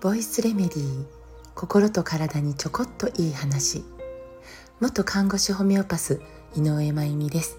[0.00, 1.04] ボイスレメディー
[1.56, 3.82] 心と体にちょこっといい話。
[4.78, 6.20] 元看護師ホメオパス
[6.54, 7.58] 井上真由美です。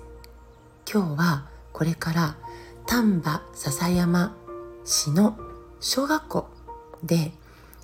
[0.90, 2.38] 今日はこれから
[2.86, 4.34] 丹波篠山
[4.86, 5.38] 市の
[5.82, 6.50] 小学校
[7.04, 7.34] で、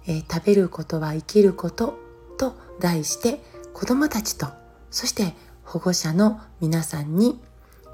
[0.08, 2.00] えー、食べることは生きること
[2.38, 3.42] と題して
[3.74, 4.48] 子どもたちと
[4.92, 5.34] そして
[5.66, 7.38] 保護者の皆さんに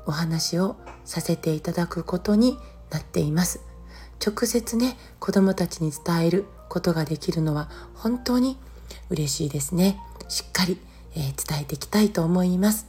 [0.07, 2.57] お話をさせていただくことに
[2.89, 3.61] なっています。
[4.25, 8.57] 直接ね子どもたちに伝えることができるのは本当に
[9.09, 9.99] 嬉しいですね。
[10.27, 10.79] しっかり、
[11.15, 12.87] えー、伝えていきたいと思います。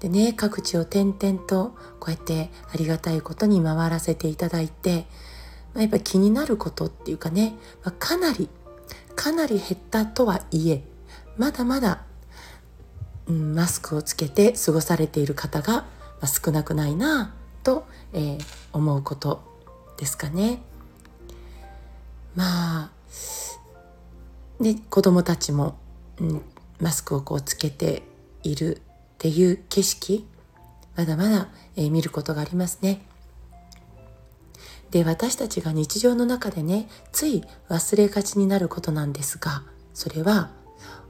[0.00, 5.06] でね各地を転々とこうやってありがたいことに回らせていただいて、
[5.74, 7.54] まあ、やっぱ気になることっていうかね、
[7.84, 8.48] まあ、かなり
[9.14, 10.82] かなり減ったとはいえ
[11.36, 12.02] まだまだ、
[13.26, 15.84] うん、マスクをつけて過ごされている方が、
[16.24, 19.42] まあ、少なくないなと、えー、思うこと
[19.98, 20.62] ですかね。
[22.34, 22.90] まあ
[24.58, 25.76] で子供たちも、
[26.18, 26.42] うん、
[26.80, 28.02] マスクをこうつけて
[28.42, 28.80] いるっ
[29.18, 30.26] ていう景色
[30.96, 33.04] まだまだ、えー、見ることがありますね。
[34.92, 39.62] で私たちが日常の中でねつい忘れがちになることなんですが
[39.92, 40.52] それは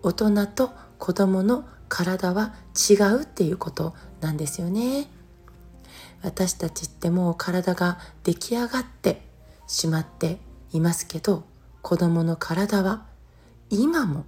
[0.03, 2.55] 大人と子供の体は
[2.91, 5.09] 違うっていうことなんですよね。
[6.23, 9.23] 私たちってもう体が出来上がって
[9.67, 10.39] しまって
[10.73, 11.45] いますけど
[11.83, 13.05] 子供の体は
[13.69, 14.25] 今も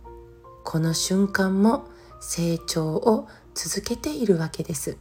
[0.63, 1.87] この瞬間も
[2.21, 4.99] 成長を続けているわけです。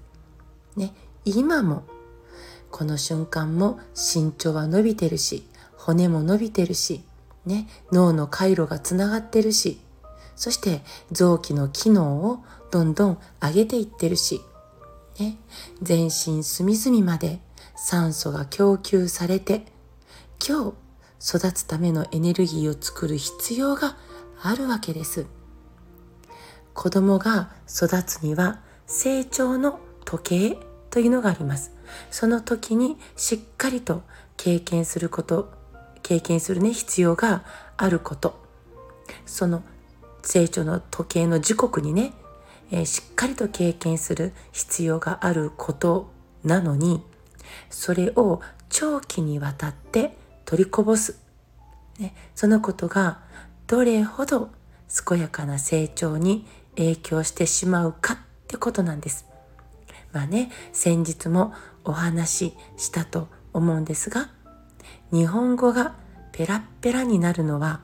[0.77, 0.94] ね、
[1.25, 1.83] 今も
[2.72, 7.03] この瞬間も身長は伸びてるし骨も伸びてるし、
[7.45, 9.79] ね、脳の回路がつながってるし
[10.36, 12.39] そして臓器の機能を
[12.72, 14.41] どんどん上げていってるし、
[15.19, 15.38] ね、
[15.81, 17.39] 全身隅々まで
[17.75, 19.66] 酸素が供給されて
[20.45, 20.73] 今
[21.19, 23.97] 日育つためのエネルギーを作る必要が
[24.41, 25.25] あるわけです。
[26.74, 30.57] 子供が育つには成長の時計
[30.90, 31.72] というのがあります。
[32.12, 34.03] その時にしっかりと
[34.38, 35.51] 経験すること
[36.03, 37.44] 経験するね必要が
[37.78, 38.40] あること。
[39.25, 39.63] その
[40.25, 42.12] 成長の時計の時刻にね、
[42.72, 46.12] えー、しっかりと経験する必要があること
[46.44, 47.02] なのに
[47.69, 51.19] それを長期にわたって取りこぼす、
[52.00, 53.19] ね、そのことが
[53.68, 54.50] どれほど
[55.08, 59.25] 健やかな成長に影響してしまうかってことなんです。
[60.12, 61.53] まあね、先日も
[61.84, 64.30] お話ししたと思うんですが、
[65.12, 65.96] 日本語が
[66.31, 67.81] ペラッペラになるのは、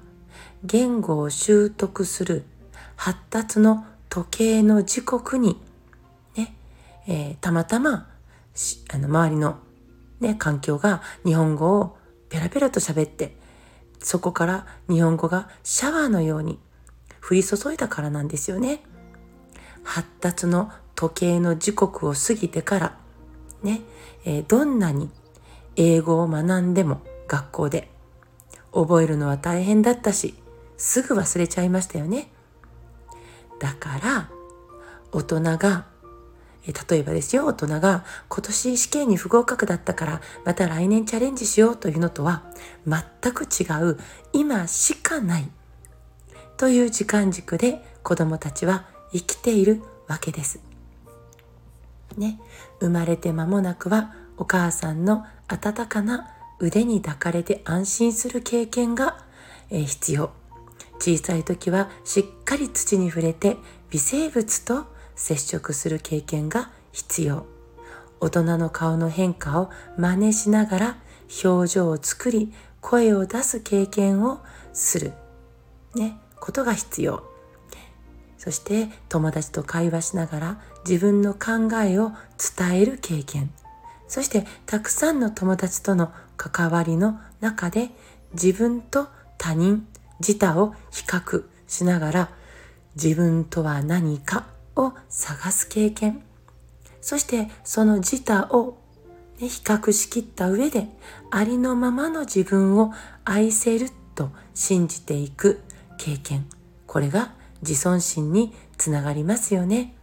[0.63, 2.46] 言語を習得する
[2.96, 5.59] 発達の時計の時刻に、
[6.35, 6.56] ね、
[7.07, 8.07] えー、たまたま
[8.94, 9.57] あの周りの、
[10.19, 11.97] ね、環境が日本語を
[12.29, 13.35] ペラペラと喋って、
[14.00, 16.59] そこから日本語がシャワーのように
[17.28, 18.84] 降り注いだからなんですよね。
[19.84, 22.97] 発達の時計の時刻を過ぎてから、
[23.63, 23.81] ね、
[24.25, 25.09] えー、どんなに
[25.75, 27.90] 英語を学んでも学校で
[28.71, 30.35] 覚えるのは大変だったし、
[30.77, 32.31] すぐ忘れちゃいましたよね。
[33.59, 34.29] だから、
[35.11, 35.85] 大人が
[36.67, 42.43] 例えばですよ、大人が今年試験に不合格だったからまた来年チャレンジしようというのとは
[42.85, 43.97] 全く違う
[44.31, 45.49] 今しかない
[46.57, 50.59] という時間軸で子供たちは生きているわけです。
[52.17, 52.39] ね、
[52.79, 56.29] 生まれて間もなくはお母さんの温かな
[56.61, 59.25] 腕に抱かれて安心する経験が、
[59.69, 60.31] え、必要。
[60.99, 63.57] 小さい時はしっかり土に触れて
[63.89, 64.85] 微生物と
[65.16, 67.47] 接触する経験が必要。
[68.19, 70.97] 大人の顔の変化を真似しながら
[71.44, 74.41] 表情を作り声を出す経験を
[74.73, 75.13] する。
[75.95, 77.23] ね、ことが必要。
[78.38, 82.11] そして友達と会話しながら自分の考えを
[82.57, 83.51] 伝える経験。
[84.11, 87.91] そしてたくさんの友達との関わりの中で
[88.34, 89.87] 自分と他人、
[90.19, 92.29] 自他を比較しながら
[93.02, 96.22] 自分とは何かを探す経験。
[96.99, 98.78] そしてその自他を、
[99.40, 100.90] ね、比較しきった上で
[101.29, 102.91] ありのままの自分を
[103.23, 105.61] 愛せると信じていく
[105.97, 106.46] 経験。
[106.85, 107.31] これが
[107.61, 109.96] 自尊心につながりますよね。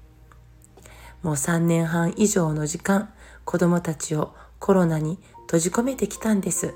[1.23, 3.13] もう3年半以上の時間
[3.45, 6.75] 子供たちをコロナに閉じ込めてきたんです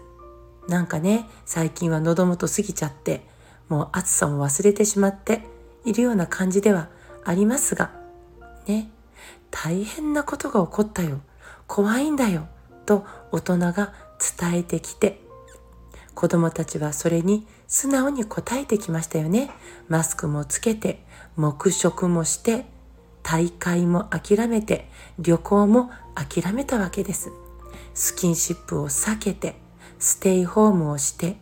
[0.69, 3.27] なんかね最近は喉元過ぎちゃって
[3.69, 5.43] もう暑さも忘れてしまって
[5.85, 6.89] いるような感じでは
[7.25, 7.91] ありますが、
[8.67, 8.91] ね、
[9.50, 11.21] 大変なことが起こったよ。
[11.67, 12.49] 怖いんだよ。
[12.85, 13.93] と大人が
[14.41, 15.23] 伝えてきて
[16.15, 19.50] 子供たちはそれに素直に応えてきましたよね。
[19.89, 21.05] マスクもつけて、
[21.37, 22.67] 黙食もして、
[23.22, 24.88] 大会も諦めて、
[25.19, 27.30] 旅行も諦めたわけです。
[27.94, 29.56] スキンシップを避けて、
[29.98, 31.36] ステイホームをして、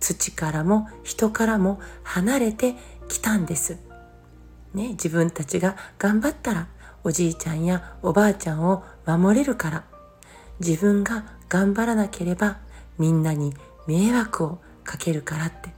[0.00, 2.74] 土からも人からも離れて
[3.08, 3.78] きたんです。
[4.74, 6.68] ね、自分たちが頑張ったら
[7.04, 9.84] おじいちゃんやおばあちゃんを守れるから
[10.60, 12.58] 自分が頑張らなければ
[12.98, 13.54] みんなに
[13.86, 15.72] 迷惑をかけるからって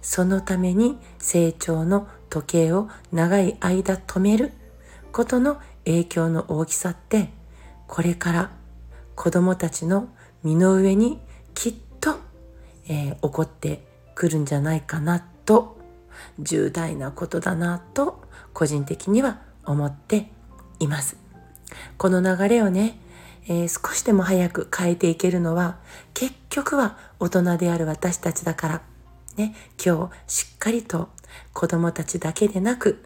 [0.00, 4.50] そのために成長の時計を長い間止める
[5.12, 7.30] ことの影響の大きさって
[7.86, 8.50] これから
[9.14, 10.08] 子供たちの
[10.42, 11.20] 身の上に
[11.54, 12.16] きっと、
[12.88, 13.86] えー、起こって
[14.16, 15.78] くるんじゃないかなと
[16.40, 20.28] 重大なことだなと個人的には思って
[20.80, 21.16] います。
[21.96, 22.98] この流れをね、
[23.46, 25.76] えー、少しでも早く変えていけるのは
[26.14, 28.82] 結局は大人である私たちだから、
[29.36, 29.54] ね、
[29.84, 31.08] 今日しっかりと
[31.52, 33.02] 子供たちだけでなく、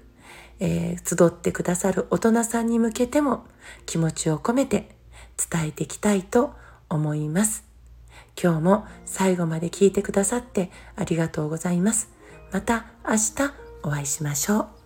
[0.61, 3.47] えー、集ってくださる大人さんに向けても
[3.87, 4.95] 気持ちを込めて
[5.51, 6.55] 伝えていきたいと
[6.89, 7.65] 思います。
[8.41, 12.09] 今日も最後まで聞いてくださってありがとうございます。
[12.53, 13.53] また明日
[13.83, 14.78] お会いしましょう。